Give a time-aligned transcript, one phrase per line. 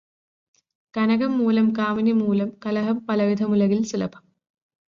[0.93, 4.23] കനകംമൂലം കാമിനിമൂലം കലഹം പലവിധമുലകിൽ സുലഭം.